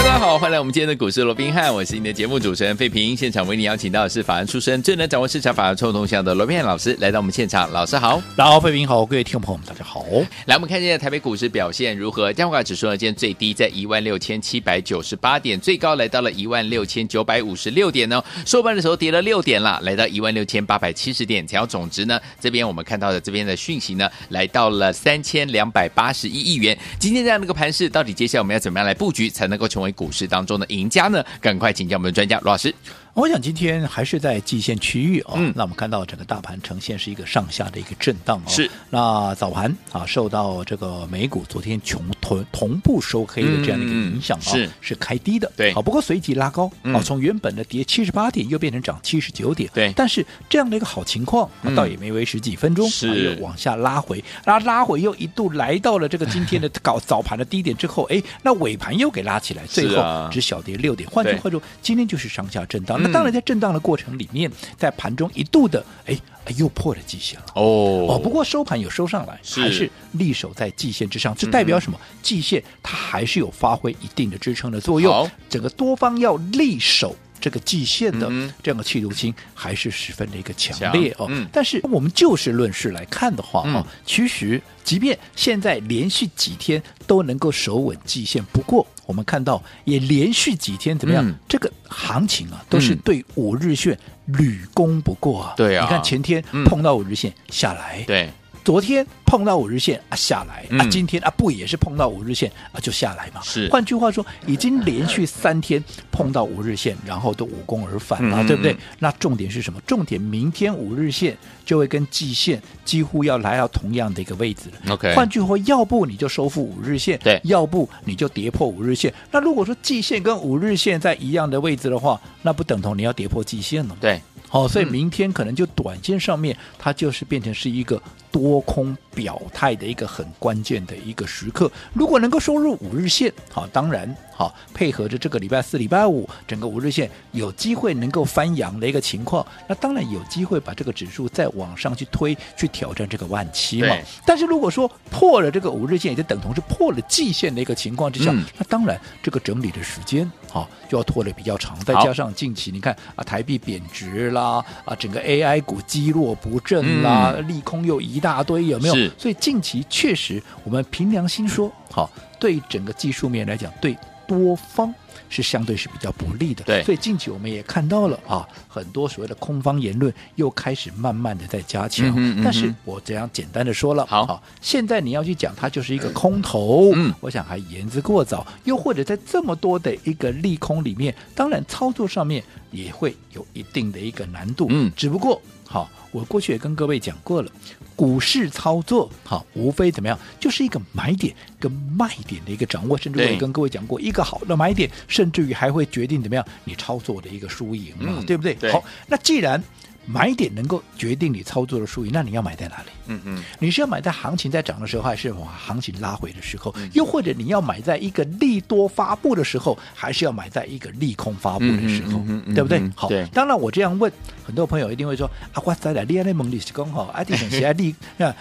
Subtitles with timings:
[0.00, 3.14] 大家好，欢迎来我们今天的股市罗宾汉，我是你的节目主持人费平。
[3.14, 7.70] 现场为你邀请到的是法案出身、最能掌握市场法案臭动向的罗宾汉老师来到我们现场。
[7.70, 10.06] 老师好，大家好，费平好，各位听众朋友们大家好。
[10.46, 12.32] 来，我们看一下台北股市表现如何？
[12.32, 18.24] 加权指数呢，今天最低在一万六千七百九十八点，最高来到了一万六千九百五十六点呢。
[18.46, 21.46] 收盘的时候跌了六点了，来到一万六千八百七十点。
[21.46, 26.76] 成交总值呢，这边我们看到的这边的讯息呢，来到了三千两百八十一亿元。
[26.98, 31.24] 今天这样的一个盘势，到底接下来我们要怎么样来布局，才能够成为股市当中的赢家呢？
[31.40, 32.74] 赶快请教我们的专家罗老师。
[33.14, 35.32] 我想今天还是在季线区域哦。
[35.36, 38.48] 嗯，那我们看到整个大盘呈现是一个上下的一个震荡哦。
[38.48, 38.70] 是。
[38.88, 45.50] 那早盘啊，受到这个美股昨天穷同同步收黑的这样的一个影响啊，嗯、是是开低的。
[45.56, 45.74] 对。
[45.74, 49.68] 好，不过随即拉高，嗯、啊，从原本的跌七十八点又变成涨七十九点。
[49.74, 49.92] 对。
[49.96, 61.10] 但是这样的一个好情况，啊、倒也没维持几分钟，是、啊、又往下拉回，拉拉回又一度来到了这个今天的搞早盘的低点之后，哎，那尾盘又给拉起来，最后只小跌六点。
[61.10, 62.99] 换句话说，今天就是上下震荡。
[63.02, 63.80] 那当然在震荡的。
[63.80, 66.14] 过程里面，在盘中一度的哎，
[66.58, 71.98] 又破了季线了哦哦，不过收盘有收上来，是还是力守在季线之上，这代表什么？
[71.98, 75.28] 嗯、季线它还是有发挥一定的支撑的作用。
[75.48, 78.28] 整个多方要力守这个季线的
[78.62, 81.26] 这样的企图心，还是十分的一个强烈哦。
[81.30, 88.86] 嗯、但是我们就事论事来看的话啊、哦，其实即便现在连续几天都能够守稳季线，不过。
[89.06, 91.26] 我们看到也连续几天怎么样？
[91.26, 95.54] 嗯、这个行情啊，都是对五日线屡攻不过啊。
[95.56, 98.30] 对啊，你看前天碰到五日线下来，对。
[98.64, 103.40] 昨天碰到五日线啊下来、嗯、啊，今天啊不也是碰到五日线啊就下来嘛？
[103.42, 108.76] 是，换句话说，已经连续三天碰到五日线，然后都无功而返了，嗯、对不对？
[108.98, 109.80] 那重点是什么？
[109.86, 114.92] 重点明天五日线就会跟季线几乎要来到同样的一个位置了。
[114.92, 119.12] OK，换句话，要不你就收复五日线，对；要不你就跌破五日线。
[119.30, 123.96] 那如果说季线跟五日线在一样的位置的话，那不等同你要跌破季线了吗？
[124.00, 124.20] 对。
[124.48, 131.70] 好、哦，所以明天可能就短线上面，它就是变成是一个多空表态的一个很关键的一个时刻。
[131.92, 143.94] 如果能够收入五日线，好，当然好，配合着这个礼拜四、礼拜五，整个五日线有机会能够翻阳的一个情况，那当然有机会把这个指数再往上去推，去挑战这个万七嘛。
[144.24, 151.78] 但是如果说破了这个五日线，也就等同是破了季线的一个情况之下，嗯、那当然这个整理的时间好就要拖得比较长。
[151.80, 154.40] 再加上近期你看啊，台币贬值啦。
[154.40, 154.96] 啊啊！
[154.96, 158.94] 整个 AI 股积弱不振啦，嗯、利空又一大堆，有没有？
[159.18, 163.96] 所以近期确实，我们凭良心说，好，对整个技术面来讲，对
[164.28, 164.94] 多方
[165.28, 166.62] 是相对是比较不利的。
[166.64, 172.06] 对，所以近期我们也看到了啊，很多所谓的空方言论又开始慢慢的在加强。
[172.10, 178.46] 嗯嗯嗯、但是我这样简单的说了，好，好，现在你要去讲它就是一个空头，嗯，我想还言之过早。
[178.64, 182.42] 又或者在这么多的一个利空里面，当然操作上面。
[182.70, 187.50] 也会有一定的一个难度，嗯，只不过好，我过去也跟各位讲过了，
[187.94, 198.54] 股市操作好，无非怎么样，就是一个买点跟卖点的一个掌握，甚至我也跟各位讲过，一个好的买点，甚至于还会决定怎么样你操作的一个输赢嘛，嗯、对不对？
[198.54, 199.62] 对好，那既然。
[200.06, 202.90] 买点能够决定你操作的输赢，那你要买在哪里？
[203.06, 206.74] 嗯嗯，你是要买在行情在涨的时候，还是往行情拉回的时候？
[206.92, 212.20] 又或者你要买在一个利多发布的时候，还是要买在一个利空发布的时候？
[212.54, 212.82] 对不对？
[212.96, 214.10] 好，当然我这样问，
[214.44, 217.94] 很多朋友一定会说啊，我在的利那蒙利是刚好，阿弟很喜爱利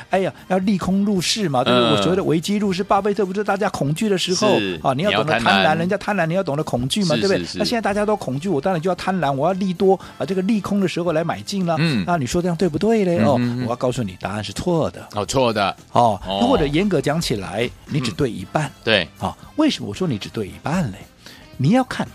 [0.09, 1.91] 哎呀，要利空入市嘛，对不对？
[1.91, 4.47] 我所谓的危机入市，巴菲特不是大家恐惧的时候
[4.81, 7.39] 啊，你要懂得贪婪，人家贪婪，你要懂得恐惧嘛，对不对？
[7.55, 11.67] 那现在大家都恐惧，我当然就要贪婪，我要利多啊，这个利空的时候来买进。
[11.77, 13.17] 嗯，那你说这样对不对嘞？
[13.23, 15.07] 哦，我要告诉你，答案是错的。
[15.15, 15.75] 哦，错的。
[15.91, 18.71] 哦，或者严格讲起来，你只对一半。
[18.83, 19.07] 对。
[19.19, 20.99] 啊，为什么我说你只对一半嘞？
[21.57, 22.07] 你要看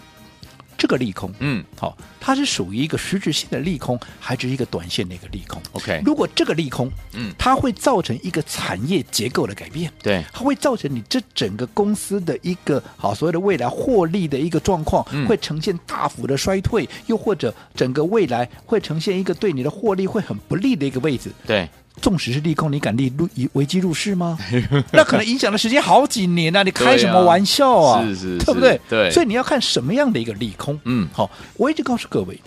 [0.85, 1.33] 这个利空。
[1.39, 1.65] 嗯。
[1.79, 6.03] 好，它是属于一个实质性的利空，还是一个短线的一个利空？OK。
[6.05, 9.91] 如果这个利空，嗯，它会造成一个产业结构的改变。
[10.03, 10.23] 对。
[10.31, 21.33] 它会造成你这整个公司的一个好所谓的未来获利的一个状况，会呈现大幅的衰退，又或者整个未来会呈现一个对你的获利会很不利的一个位置。
[21.47, 21.67] 对。
[22.01, 24.39] 纵使是利空，你敢利入危机入市吗？
[24.93, 26.63] 那可能影响的时间好几年啊！
[26.63, 28.03] 你开什么玩笑啊？
[28.05, 28.81] 是是，对不对？
[28.89, 30.79] 对，所以你要看什么样的一个利空。
[30.85, 32.39] 嗯，好，我一直告诉各位，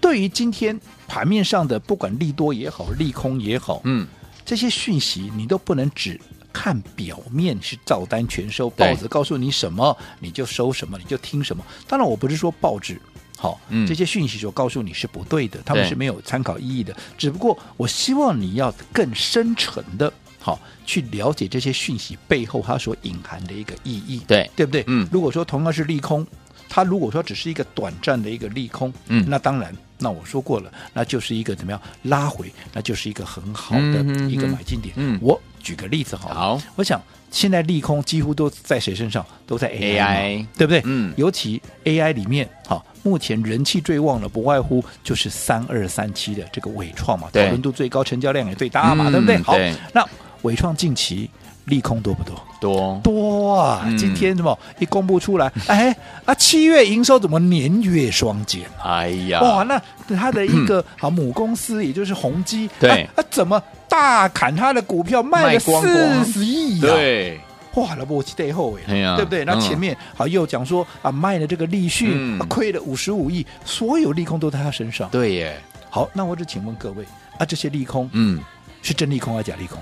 [0.00, 4.06] 对于今天盘面上的不管利多也好，利空也好，嗯。
[4.42, 6.20] 这些讯息你都不能只
[6.52, 11.64] 看表面是照单全收，报纸告诉你什么你就收什么，你就听什么。
[11.86, 13.00] 当然，我不是说报纸。
[13.40, 13.86] 好，嗯。
[13.86, 16.94] 这些讯息所告诉你是不对的，他们是没有参考意义的。
[17.16, 24.50] 只不过我希望你要更深沉的，好去了解这些讯息背后它所隐含的一个意义，对。
[24.54, 24.84] 对不对？
[24.88, 25.08] 嗯。
[25.10, 26.26] 如果说同样是利空，
[26.68, 29.24] 它如果说只是一个短暂的一个利空，嗯。
[29.26, 34.92] 那当然，那我说过了，那就是一个怎么样拉回，那就是一个很好的一个买进点。
[34.98, 35.18] 嗯。
[35.22, 39.24] 我举个例子好了，好我想现在利空几乎都在谁身上？
[39.46, 40.82] 都在 AI，, 嘛 AI 对不对？
[40.84, 49.38] 嗯尤其 AI 里面，好，目前人气最旺的不外乎就是三二三七的这个伟创嘛，讨对论度最高，成交量也最大嘛，嗯对不对？
[49.42, 49.56] 好，
[49.92, 50.04] 那
[50.42, 51.28] 伟创近期
[51.70, 52.34] 利空多不多？
[52.60, 53.80] 多多啊！
[53.86, 55.96] 嗯今天什么一公布出来， 哎
[56.26, 59.00] 啊，七月营收怎么年月双减啊？
[59.00, 59.80] 哎呀，哇，那
[60.14, 66.92] 他的一个 好母公司，也就是宏基，对啊，啊怎么大砍他的股票，卖了四十亿啊？
[66.92, 67.40] 对，
[67.76, 69.42] 哇，那不期待后尾，哎呀对不对？
[69.46, 75.08] 那嗯前面好又讲说啊，卖了这个利讯，嗯啊亏了五十五亿，所有利空都在他身上。
[75.08, 75.58] 对耶，
[75.88, 77.04] 好，那我只请问各位
[77.38, 78.38] 啊，这些利空嗯，
[78.82, 79.78] 是真利空还是假利空？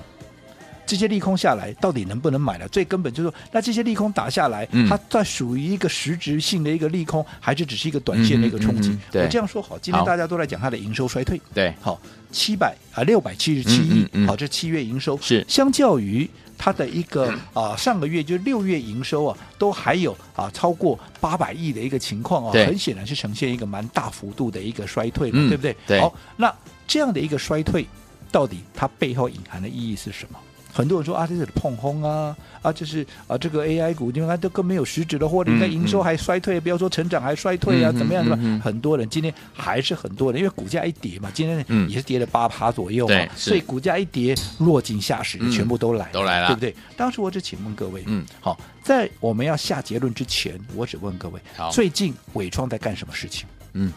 [0.89, 2.67] 这些利空下来，到底能不能买了？
[2.69, 4.89] 最根本就是说，那这些利空打下来，嗯。
[4.89, 8.97] 它在属于一个实质性的一个利空，还是只是一个短线的一个冲击？
[9.13, 12.01] 我这样说好，今天大家都在讲它的营收衰退，对，好，
[12.33, 15.19] 七百啊六百七十七亿，好，这七月营收。
[15.21, 15.45] 是。
[15.47, 16.27] 相较于
[16.57, 25.77] 它的一个啊上个月就六月营收啊，都还有啊超过八百亿的一个情况啊，很显然是呈现一个蛮大幅度的一个衰退了，嗯对不对？
[25.87, 26.01] 对。
[26.01, 26.51] 好，那
[26.87, 27.87] 这样的一个衰退，
[28.33, 30.39] 到底它背后隐含的意义是什么？
[30.73, 38.25] 很多人说啊，这是碰轰啊，啊，这是啊，这个 AI 股，你看都更没有实质的获利，你看嗯营收还衰退，不要说成长还衰退啊，嗯怎么样？
[38.25, 38.61] 对吧？
[38.63, 46.75] 很多人今天还是很多人，因为股价一跌嘛，今天嗯也是跌了八趴左右嘛所以股价一跌，落井下石，嗯全部都来都来了对不对？
[46.97, 51.41] 当时我只请问各位，嗯，好，在我们要下结论之前，我只问各位，
[51.73, 53.49] 最近伟创在干什么事情？
[53.73, 53.93] 嗯，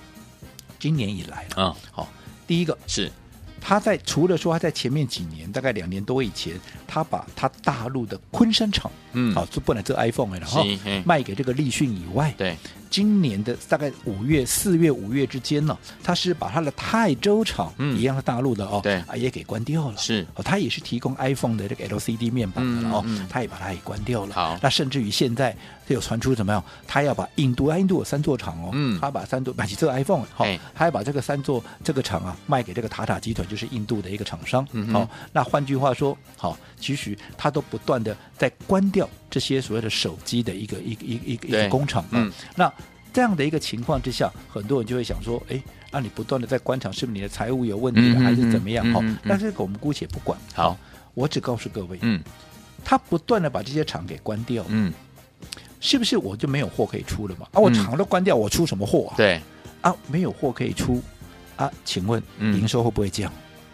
[0.80, 2.08] 今年以来，啊，好，
[2.48, 3.12] 第一个是，
[3.62, 9.34] 他在除了说他在前面几年，大概两年多以前，他把他大陆的昆山厂，嗯。
[9.34, 10.66] 好，就不能这 iPhone 了，然后
[11.06, 12.58] 卖给这个立讯以外，对，
[12.92, 17.98] 今年的大概五月、四月、五月之间呢，他是把他的泰州厂，嗯。
[17.98, 18.96] 一样的大陆的哦，对。
[19.08, 19.98] 啊，也给关掉了。
[19.98, 20.28] 是。
[20.36, 23.24] 哦，他也是提供 iPhone 的这个 LCD 面板的了哦，嗯。
[23.24, 24.36] 嗯他也把它也关掉了。
[24.36, 24.60] 好。
[24.62, 25.56] 那甚至于现在
[25.88, 29.00] 就有传出怎么样，他要把印度，啊，印度有三座厂哦，嗯。
[29.00, 30.60] 他把三座买起这个 iPhone，好、哎。
[30.76, 34.68] 他要把这个三座这个厂啊卖给这个塔塔集团，就是印度的一个厂商。
[34.92, 42.20] 好、那换句话说，好、其实他都不断的在关掉这些所谓的手机的一个一个一个一个一个工厂嘛。
[42.22, 42.72] 嗯那
[43.14, 45.62] 这样的一个情况之下，很多人就会想说，哎，
[45.92, 48.86] 那、你不断的在观察，是不是你的财务有问题，嗯还是怎么样？
[48.94, 50.40] 好、嗯哼但是这个我们姑且不管。
[50.54, 50.78] 好，
[51.14, 52.22] 我只告诉各位，嗯
[52.86, 54.94] 他不断的把这些厂给关掉，嗯，
[55.82, 57.46] 是不是我就没有货可以出了嘛？
[57.52, 59.14] 啊，我嗯厂都关掉，我出什么货啊？
[59.18, 59.42] 对，
[59.82, 61.04] 啊，没有货可以出
[61.58, 61.70] 啊？
[61.84, 63.30] 请问嗯营收会不会降？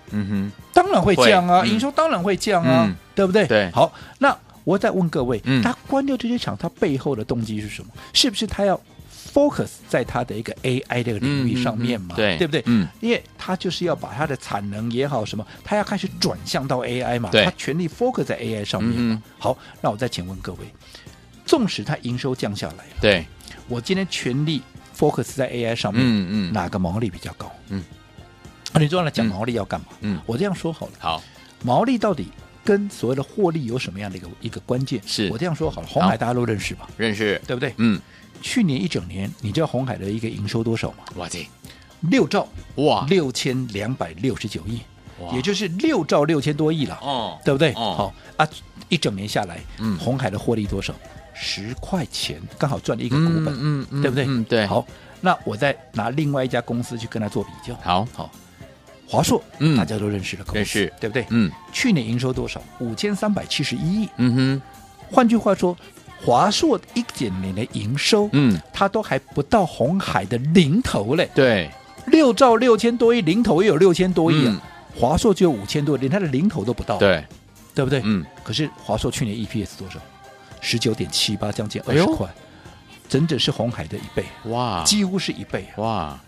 [0.09, 3.45] 嗯哼当然会降啊，嗯营收当然会降啊，嗯对不对？
[3.45, 4.35] 对好，那
[4.67, 7.89] 我再问各位，嗯他关掉这些厂，他背后的动机是什么？
[8.11, 8.77] 是不是他要
[9.33, 12.15] focus 在他的一个 AI 这个领域上面嘛？
[12.17, 12.61] 对对不对？
[12.65, 19.15] 嗯，因为他就是要把他的产能也好什么，他要开始转向到 AI 嘛，对他全力 focus 在 AI 上面嘛。
[19.15, 20.59] 嗯好，那我再请问各位，
[21.45, 23.25] 纵使他营收降下来了，对，
[23.69, 24.61] 我今天全力
[24.93, 27.49] focus 在 AI 上面，嗯嗯，哪个毛利比较高？
[27.69, 27.81] 嗯，
[28.73, 29.87] 啊，你重要来讲毛利要干嘛？
[30.01, 31.23] 嗯我这样说好了，好，
[31.63, 32.27] 毛利到底
[32.67, 35.01] 跟所谓的获利有什么样的一个一个关键？
[35.07, 36.89] 是我这样说好了，红海大家都认识吧？
[36.97, 37.73] 认识，对不对？
[37.77, 37.97] 嗯，
[38.41, 41.05] 去年一整年，你知道红海的一个营收多少吗？
[41.15, 41.47] 哇塞，
[42.01, 42.45] 六兆
[42.75, 44.81] 哇，六千两百六十九亿，
[45.33, 47.71] 也就是六兆六千多亿了，哦，对不对？
[47.71, 48.45] 哦好啊，
[48.89, 50.93] 一整年下来，嗯红海的获利多少？
[51.33, 54.25] 十块钱，刚好赚了一个股本，嗯嗯对不对？
[54.27, 54.85] 嗯，对，，好，
[55.21, 58.29] 那我再拿另外一家公司去跟他做比较，好，好，
[59.07, 59.77] 华硕，嗯。
[59.77, 60.93] 大家都认识的公司，认识。
[60.99, 61.25] 对不对？
[61.29, 61.51] 嗯。
[61.71, 62.61] 去年营收多少？
[62.79, 64.09] 五千三百七十一亿。
[64.17, 64.61] 嗯哼，
[65.11, 65.75] 换句话说，
[66.23, 71.69] 华硕一整年的营收，嗯，它都还不到红海的零头嘞，对，
[72.07, 74.53] 六兆六千多亿，零头也有六千多亿啊。
[74.53, 74.61] 嗯。
[74.99, 77.23] 华硕只有五千多，连它的零头都不到，对，
[77.75, 78.01] 对不对？
[78.03, 79.99] 嗯，可是华硕去年 EPS 多少？
[80.59, 82.27] 十九点七八，将近二十块，
[83.07, 85.77] 整整是红海的一倍，哇，几乎是一倍啊。
[85.77, 86.19] 哇，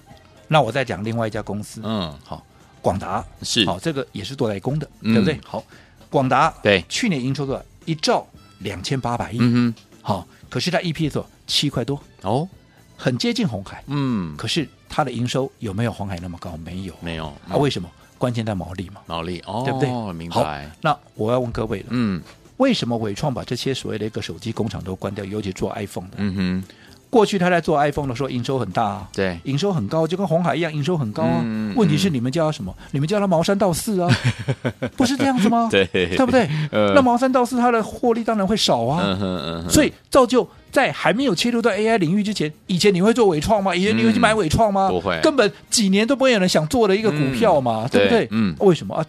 [0.48, 2.46] 那我再讲另外一家公司，嗯，好，
[2.82, 5.40] 广达是，好，这个也是做代工的，嗯对不对？
[5.46, 5.64] 好，
[6.10, 7.64] 广达对，去年营收多少？
[7.86, 8.28] 一兆
[8.60, 12.48] 两千八百亿，嗯好，可是它 EPS 多少七块多，哦，
[12.96, 16.56] 很接近红海，嗯，可是它的营收有没有红海那么高？
[16.58, 17.56] 没有没有，啊？
[17.58, 17.90] 为什么？
[18.18, 20.14] 关键在毛利嘛，毛利哦，对不对？
[20.14, 20.70] 明白。
[20.82, 22.22] 那我要问各位了，嗯
[22.58, 26.16] 为什么伟创把这些所谓的一个手机工厂都关掉，尤其做 iPhone 的？
[26.18, 26.64] 嗯哼，
[27.10, 31.42] 过去他在做 iPhone 的时候，营收很大啊，对，营收很高，就跟红海一样，营收很高啊。
[31.44, 32.76] 嗯问题是你们叫他什么？
[32.92, 34.10] 你们叫他茅山道四啊，
[34.98, 35.68] 不是这样子吗？
[35.72, 36.50] 对对不对？
[36.72, 39.02] 呃 那茅山道四，它的获利当然会少啊。
[39.04, 43.74] 嗯哼嗯哼，所以造就在还没有切入到 AI 领域之前，以前你会做伟创吗？
[43.76, 44.90] 以前你会去买伟创吗？
[44.90, 48.28] 不会根本几年都不会有人想做的一个股票嘛，嗯对不对？
[48.32, 49.04] 嗯为什么啊？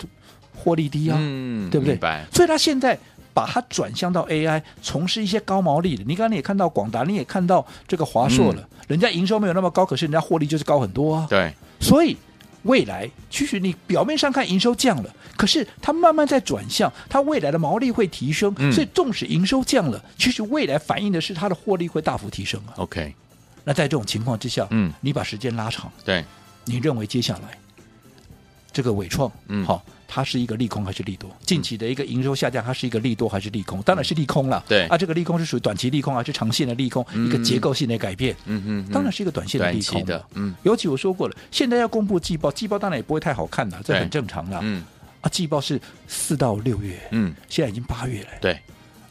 [0.63, 1.99] 获利低啊，嗯对不对？
[2.33, 2.99] 所以他现在
[3.33, 6.05] 把它转向到 AI，从事一些高毛利的。
[6.07, 11.27] 你刚才也看到广达，你也看到这个华硕了，人家营收没有那么高，可是人家获利就是高很多啊。
[11.29, 12.17] 对，所以
[12.65, 18.55] 未来其实你表面上看营收降了，可是它慢慢在转向，它未来的毛利会提升。
[18.59, 22.75] 嗯所以纵使营收降了，其实未来反映的是它的获利会大幅提升啊。
[22.77, 23.15] OK，
[23.65, 26.25] 那在这种情况之下，嗯你把时间拉长，对，
[26.65, 27.57] 你认为接下来
[28.73, 31.31] 这个伟创，嗯好、它是一个利空还是利多？
[31.45, 33.81] 近期的一个营收下降，它是一个利多还是利空？
[33.83, 34.65] 当然是利空了。
[34.69, 37.05] 对啊，这个利空是属于短期利空还是长线的利空？
[37.13, 44.61] 嗯一个结构性的改变，嗯哼嗯，当然是一个短线的利空的，嗯尤其我说过了，现在要公布季报，季报当然也不会太好看了，这很正常了。
[44.63, 44.85] 嗯
[45.21, 48.29] 啊，季报是四到六月，嗯，现在已经八月了。
[48.41, 48.59] 对，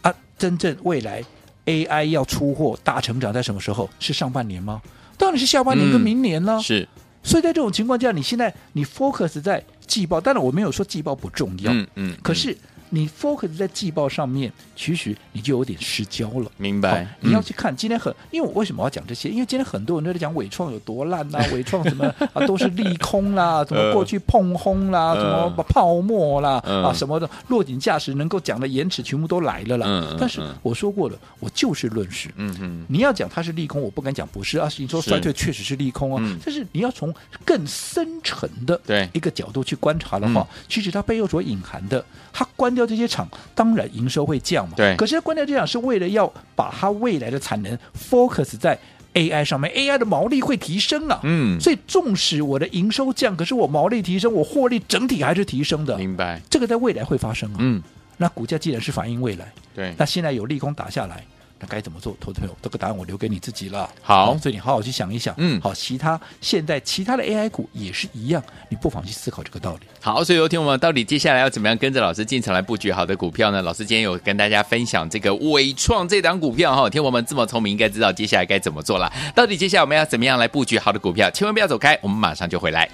[0.02, 1.24] 啊，真正未来
[1.66, 3.88] AI 要出货大成长在什么时候？
[4.00, 4.82] 是上半年吗？
[5.18, 6.60] 当然是下半年跟明年呢。
[6.64, 6.88] 是，
[7.24, 12.56] 所以在这种情况下，你现在你 focus 在季报，当然我没有说季报不重要，嗯嗯，可是
[12.90, 16.52] 你 focus 在季报上面，其实你就有点失焦了。
[16.58, 19.30] 明白好，你要嗯去看今天很，因为我为什么要讲这些？
[19.30, 30.16] 因为今天很多人都在讲伟创有多烂啊， 伟创什么啊都是利空啦，什么过去碰轰啦，呃什么泡沫啦、嗯啊什么的落井下石能够讲的延迟全部都来了啦。
[30.20, 32.30] 但是嗯我说过了，我就事论事。
[32.36, 34.70] 嗯嗯，你要讲它是利空，我不敢讲不是啊。
[34.78, 37.14] 你说衰退确实是利空啊，嗯但是你要从
[37.46, 44.74] 更深层的对一个角度去观察的话，嗯其实它背后所隐含的，它关掉这些厂，当然营收会降嘛。
[44.78, 48.80] 对可是关掉这些厂是为了要把它未来的产能 focus 在
[49.14, 51.20] AI 上面，AI 的毛利会提升啊。
[51.24, 55.98] 嗯，所以纵使我的营收降，可是我毛利提升，我获利整体还是提升的。
[55.98, 57.58] 明白，这个在未来会发生啊。
[57.60, 57.82] 嗯，
[58.18, 61.26] 那股价既然是反映未来，对，那现在有利空打下来，
[61.60, 62.16] 那该怎么做？
[62.22, 63.90] 投资朋友，这个答案我留给你自己了。
[64.02, 65.36] 好所以你好好去想一想。
[65.38, 69.82] 嗯好，其他现在其他的 AI 股也是一样，你不妨去思考这个道理。
[70.02, 73.62] 好，所以有听我们到底接下来要怎么样跟着老师进场来布局好的股票呢？
[73.62, 79.12] 老师今天有跟大家分享这个伟创这档股票哈，听我们这么聪明，应该知道接下来该怎么做了。
[79.36, 81.30] 到底接下来我们要怎么样来布局好的股票？
[81.32, 82.90] 千万不要走开，我们马上就回来。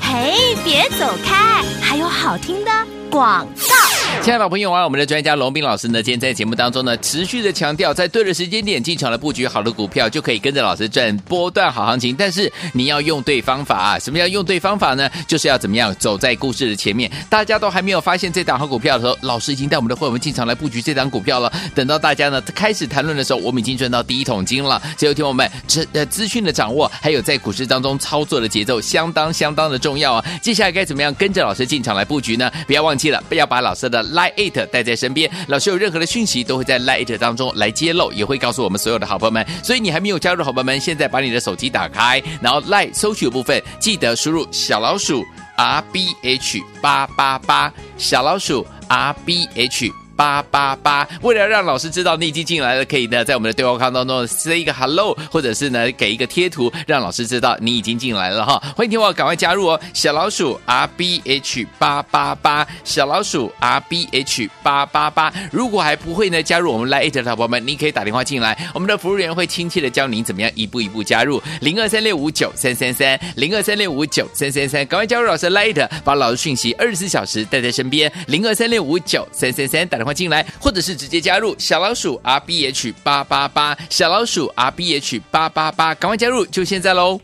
[0.00, 2.70] 嘿，别走开，还有好听的
[3.10, 3.97] 广告。
[4.28, 12.14] 亲爱的朋友啊，我们的专家龙斌老师呢，今天在节目当中呢，持续的强调，在对的时间点进场来布局好的股票，就可以跟着老师赚波段好行情。
[12.14, 13.98] 但是你要用对方法啊！
[13.98, 15.08] 什么叫用对方法呢？
[15.26, 17.10] 就是要怎么样走在故事的前面。
[17.30, 21.50] 大家都还没有发现这档好股票的时候，老师已经带我们的会员进场来布局这档股票了。
[21.74, 24.78] 等到大家呢开始谈论的时候，我们已经赚到第一桶金了。
[24.98, 30.24] 所以，听我们这呃资讯的掌握，还有在股市当中操作的节奏，相当相当的重要啊！
[30.42, 32.52] 接下来该怎么样跟着老师进场来布局呢？
[32.66, 39.46] 不要忘记了，不要把老师的 Lite 带在身边，老师有任何的讯息都会在 Lite 当中来揭露，也会告诉我们所有的好朋友们。
[39.62, 45.24] 所以你还没有加入的好朋友们，现在把你的手机打开，然后 Lite 搜取的部分记得输入小老鼠
[45.56, 49.92] R B H 八八八，小老鼠 R B H。
[50.18, 58.60] 八八八，为了让老师知道你已经进来了，可以呢在我们的对话框当中 say 一个 hello，或者是呢给一个贴图，让老师知道你已经进来了哈。
[58.76, 65.32] 欢迎听我赶快加入哦，小老鼠 R B H 八八八，小老鼠 R B H 八八八。
[65.52, 80.07] 如果还不会呢加入我们 Lite 的宝宝们，你可以打电话进来，我们的服务员会亲切的教您怎么样一步一步加入零二三六五九三三三零二三六五九三三三，赶快加入老师 Lite，把老师讯息二十四小时带在身边零二三六五九三三三，打电话。
[80.12, 87.20] 进来，或者是直接加入小老鼠 R B H 八八八，小老鼠 R B H 八八八，赶快加入，就现在喽！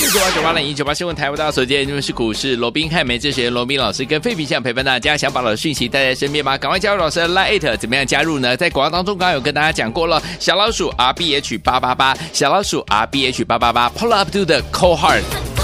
[0.00, 6.56] 一九八九八零一九八新闻台，我大家所见，因为是股市罗宾汉梅哲学员罗宾老师跟费皮相陪伴大家，想把老师讯息带在身边吗？
[6.58, 8.56] 赶快加入老师的 Lite，怎么样加入呢？
[8.56, 15.55] 在广告当中刚刚有跟大家讲过了，小老鼠 R B H 八八八，小老鼠 R B H 八八八，Pull up to the cold heart。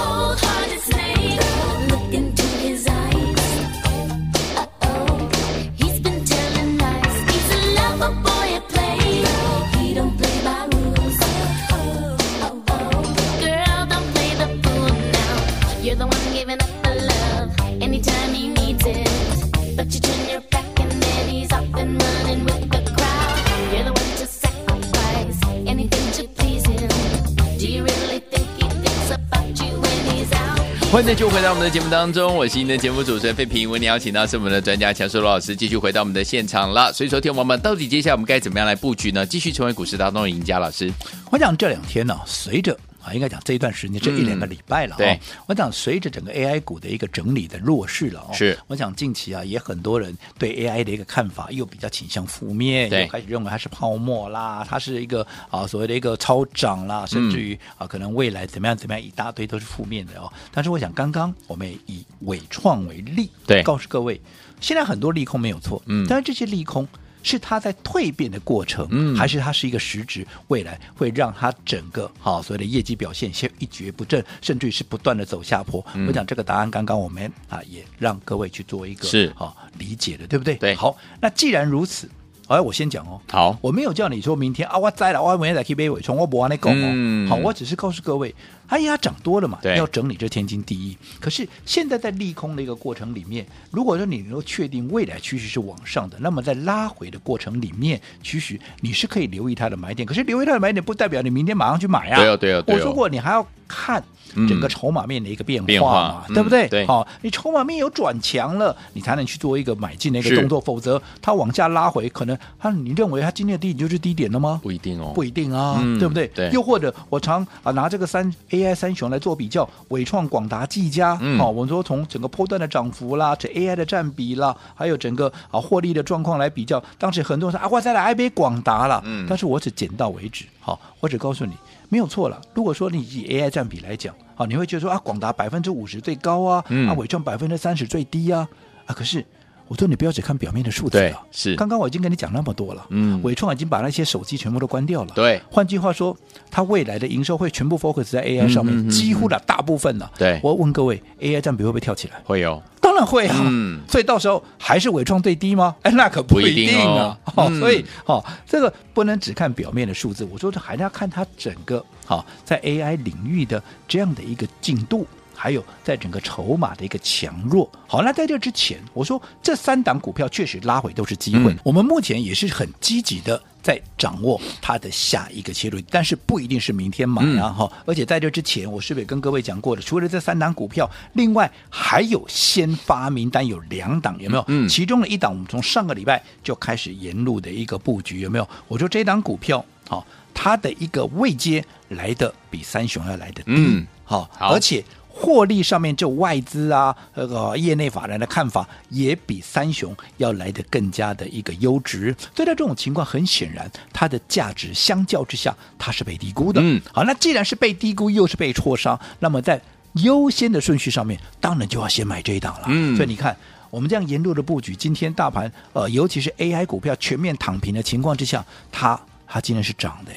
[30.92, 33.70] 欢迎继续回到我们的节目当中，我是您的节目主持人费平。
[33.70, 36.92] 为您邀请到是我们的专家强叔罗老师，继续回到我们的现场了。
[36.92, 39.24] 所以，说，听我们到底接下来我们该怎么样来布局呢？
[39.24, 40.58] 继续成为股市当中的赢家。
[40.58, 40.92] 老师，
[41.30, 44.98] 我想这两天呢，随着啊，应该讲这一段时间，这一两个礼拜了、哦。
[44.98, 48.32] 对，我讲随着整个 AI 股的一个整理的弱势了、哦。
[48.32, 60.32] 是，我想近期啊，也很多人对 AI 的一个看法又比较倾向负面，又开始认为它是泡沫啦，它是一个啊所谓的一个超涨啦，甚至于啊可能未来怎么样怎么样一大堆都是负面的哦。
[60.52, 64.20] 但是我想刚刚我们以伟创为例，对，告诉各位，
[64.60, 66.86] 现在很多利空没有错，嗯，但是这些利空。
[67.22, 75.84] 是它在蜕变的过程，嗯，还是它是一个实质，未来会让它整个好所谓的业绩表现先一蹶不振，甚至于是不断的走下坡？
[75.94, 80.56] 嗯、我讲这个答案，刚刚我们啊也让各位去做一个是好理解的，对不对？
[80.56, 82.08] 对，好，那既然如此，
[82.48, 88.34] 哎，我先讲哦，好，我没有叫你说明天啊，我栽了，我明天再去买纬创，我不往那讲哦，嗯、好，我只是告诉各位。
[88.72, 90.96] 哎呀，涨多了嘛，要整理这天经地义。
[91.20, 100.06] 可是现在在利空的一个过程里面，如果说你能够确定未来趋势是往上的，那么在拉回的过程里面，其实你是可以留意它的买点。
[100.06, 102.16] 可是留意它的买点，不代表你明天马上去买啊。
[102.16, 102.64] 对啊，对啊。
[102.66, 104.02] 我说过，你还要看
[104.48, 106.66] 整个筹码面的一个变化嘛，对不对？
[106.68, 106.86] 对。
[106.86, 110.58] 好，你筹码面有转强了，你才能去做一个买进的一个动作。
[110.58, 114.58] 否则，它往下拉回，可能它你认为它今天的低点就是低点了吗？
[114.62, 116.26] 不一定哦，不一定啊，嗯、对不对？
[116.28, 116.48] 对。
[116.50, 131.54] 又或者，我常啊拿这个三 AI 三雄来做比较，伟创、广达、技嘉，好、我们说从整个波段的涨幅啦，这 AI 的占比啦，还有整个啊获利的状况来比较，当时很多人说啊，我再来 IB 广达了，嗯，但是我只捡到为止，好、哦，我只告诉你
[131.88, 132.40] 没有错了。
[132.54, 138.48] 如果说你以 AI 占比来讲，好、哦，你会觉得说啊，广达百分之五十最高啊，嗯、啊，伟创百分之三十最低啊，
[138.86, 139.24] 啊，可是。
[139.72, 141.56] 我说你不要只看表面的数字了，是。
[141.56, 145.40] 刚刚我已经跟你讲那么多了，嗯，纬创已经把那些手机全部都关掉了，对。
[145.50, 146.14] 换句话说，
[146.50, 150.10] 它未来的营收会全部 focus 在 AI 上面，嗯、几乎的大部分了。
[150.18, 150.38] 对。
[150.42, 152.20] 我问各位，AI 占比会不会跳起来？
[152.22, 153.40] 会有，当然会啊。
[153.46, 153.80] 嗯。
[153.88, 155.74] 所以到时候还是纬创最低吗？
[155.80, 157.18] 哎，那可不一定啊。
[157.24, 160.28] 好、 哦哦，所以好、哦，这个不能只看表面的数字。
[160.30, 165.06] 我说这还是要看它整个好、哦、在 AI 领域的这样的一个进度。
[165.42, 177.82] 还有在整个筹码的一个强弱，好，那在这之前，我说这三档股票确实拉回都是机会，嗯、我们目前也是很积极的在掌握它的下一个切入，但是不一定是明天买啊哈、嗯。
[177.86, 179.82] 而且在这之前，我是不是也跟各位讲过的？
[179.82, 184.44] 除了这三档股票，另外还有先发名单有两档，有没有？
[184.46, 188.48] 嗯，其中的一档我们从上个礼拜就开始沿路的一个布局，有没有？
[188.68, 194.84] 我说这档股票，好，它的一个位阶来的比三雄要来的低，嗯，好，而且。
[195.22, 202.12] 获利上面，就外资啊，那个业内法人的看法也比三雄要来的更加的一个优质。
[202.34, 206.60] 所以在这种情况，很显然它的价值相较之下，它是被低估的。
[206.60, 209.60] 嗯，好，那既然是被低估，又是被挫伤，那么在
[210.02, 212.64] 优先的顺序上面，当然就要先买这一档了。
[212.66, 213.36] 嗯，所以你看，
[213.70, 220.10] 我们这样沿路的布局，今天大盘呃，尤其是 AI 股票全面躺平的情况之下，它它今天是涨的，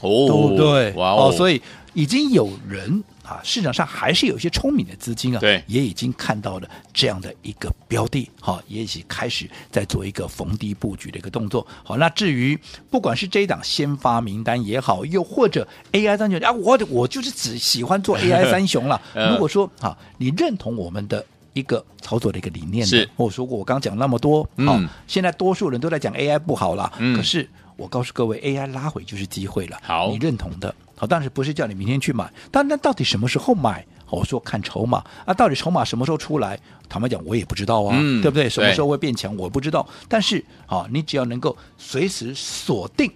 [0.00, 0.92] 哦，对不对？
[0.94, 1.62] 哇哦，哦，所以
[1.94, 3.04] 已经有人。
[3.28, 11.66] 啊，市场上还是有一些聪明的资金啊，对，也已经看到了这样的一个标的，好，也已经开始在做一个逢低布局的一个动作。
[11.84, 19.00] 好，那至于不管是这一档先发名单也好，又或者 AI 三雄啊，我我就是只喜欢做 AI 三雄了。
[19.30, 29.78] 如果说啊，你认同我们的一个操作的一个理念，是，我说过，我刚讲那么多，好，现在多数人都在讲 AI 不好了，嗯，可是我告诉各位，AI 拉回就是机会了。
[29.82, 30.74] 好，你认同的。
[30.98, 32.30] 好，但是不是叫你明天去买？
[32.50, 33.86] 但那到底什么时候买？
[34.10, 36.58] 我说看筹码啊，到底筹码什么时候出来？
[36.88, 38.48] 坦白讲，我也不知道啊，嗯、对不对？
[38.48, 39.86] 什么时候会变强，我不知道。
[40.08, 43.12] 但是啊，你只要能够随时锁定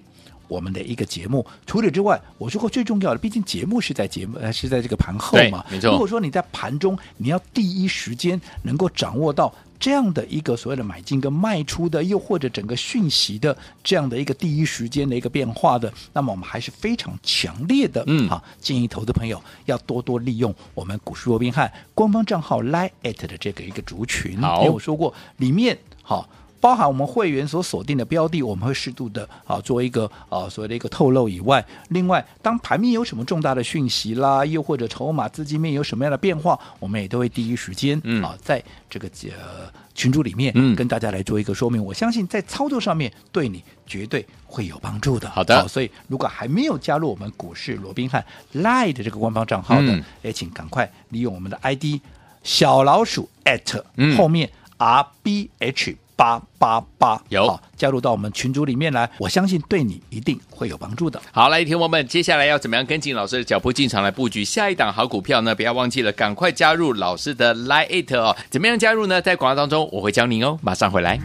[0.48, 1.46] 我们的一个节目。
[1.64, 5.64] 除此之外，我说过最重要的，毕竟节目是在节目，是在这个盘后嘛。
[5.70, 5.90] 没错。
[5.90, 9.52] 如果说你在盘中，你要第一时间能够掌握到。
[9.82, 26.28] 这样的一个所谓的买进跟卖出的，又或者整个讯息的这样的一个第一时间的一个变化的，那么我们还是非常强烈的，嗯，好，建议投资朋友要多多利用我们股市罗宾汉官方账号 Line@ 的这个一个族群，好，因为我说过里面好。
[26.62, 41.82] 包含我们会员所锁定的标的，我们会适度的啊做一个啊所谓的一个透露以外，另外当盘面有什么重大的讯息啦，又或者筹码资金面有什么样的变化，我们也都会第一时间啊在这个呃群组里面跟大家来做一个说明。
[41.82, 45.28] 嗯、我相信在操作上面对你绝对会有帮助的。
[45.30, 52.00] 好的，所以如果还没有加入我们股市罗宾汉 Line 的这个官方账号的，也、嗯、请赶快利用我们的 ID
[52.44, 53.82] 小老鼠 at
[54.16, 55.96] 后面 R B H。
[56.22, 61.20] 八八八，有好加入到我们群组里面来，我相信对你一定会有帮助的。
[61.32, 65.52] 好，来，听我们接下来要怎么样跟紧老师的脚步进场来布局下一档好股票呢？
[65.52, 68.36] 不要忘记了，赶快加入老师的 Line 哦。
[68.50, 69.20] 怎么样加入呢？
[69.20, 71.18] 在广告当中我会教您哦，马上回来。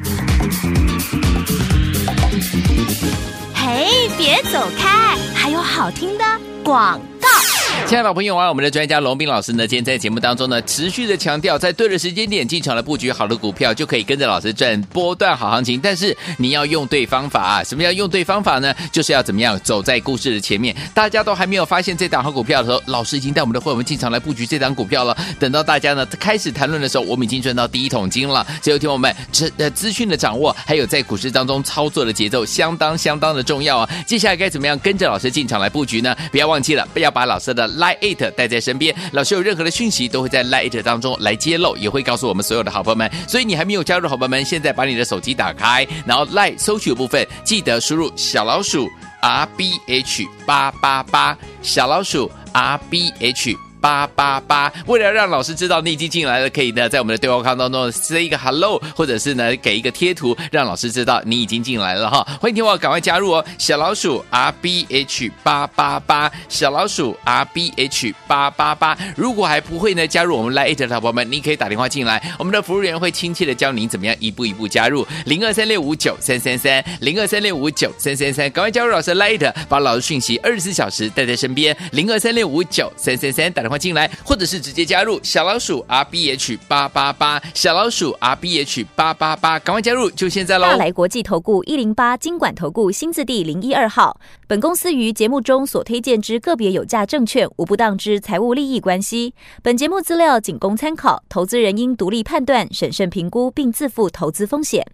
[3.53, 6.23] 嘿，别走开，还有好听的
[6.63, 7.56] 广告。
[7.87, 15.79] 亲爱的朋友啊，我们的专家龙斌老师呢，今天在节目当中呢，持续的强调，在对的时间点进场来布局好的股票，就可以跟着老师赚波段好行情。
[15.81, 17.63] 但是你要用对方法啊！
[17.63, 18.75] 什么叫用对方法呢？
[18.91, 20.75] 就是要怎么样走在故事的前面。
[20.93, 25.15] 大家都还没有发现这档好股票的时候，老师已经带我们的会员进场来布局这档股票了。
[25.39, 28.45] 等到大家呢开始谈论的时候，我们已经赚到第一桶金了。
[28.61, 33.89] 所以有听我们这呃资讯的掌握，还有在股市当中操作的节奏，相当相当的重要啊！
[34.05, 36.13] 接下来该怎么样跟着老师进场来布局呢？
[36.33, 37.65] 不要忘记了，不要把老师的。
[37.77, 43.09] Line It 带在身边，老师有任何的讯息都会在 Line It 当中来揭露，也会告诉我们所有的好朋友们。
[43.27, 48.89] 所以你还没有加入好朋友们，现在把你的手机打开，然后 Line 搜取的部分记得输入小老鼠
[49.21, 53.66] R B H 八八八，小老鼠 R B H。
[53.87, 62.21] 八八八，为了让老师知道你已经进来了，可以呢在我们的对话框当中 say 一个 hello，或者是呢给一个贴图，让老师知道你已经进来了哈。
[62.41, 68.97] 欢迎听我赶快加入哦，小老鼠 R B H 八八八，小老鼠 R B H 八八八。
[69.15, 83.61] 如果还不会呢加入我们 Line 的宝宝们，你可以打电话进来，我们的服务员会亲切的教您怎么样一步一步加入零二三六五九三三三零二三六五九三三三，赶快加入老师 Line，把老师讯息二十四小时带在身边零二三六五九三三三打。
[83.67, 90.67] 电话进来，或者是直接加入小老鼠 R B H 八八八，小老鼠 R B H 八八八，赶快加入，就现在喽！
[90.67, 99.33] 大来国际投顾一零八金管投顾新字第零一二号，本公司于节目中所推荐之个别有价证券，无不当之财务利益关系。
[99.61, 104.85] 本节目资料仅供参考，投资人应独立判断、审慎评估，并自负投资风险。